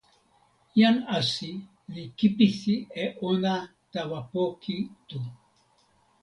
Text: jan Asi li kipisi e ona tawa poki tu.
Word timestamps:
jan 0.79 0.95
Asi 1.17 1.51
li 1.93 2.03
kipisi 2.17 2.75
e 3.03 3.05
ona 3.29 3.53
tawa 3.91 4.19
poki 4.31 4.77
tu. 5.07 5.19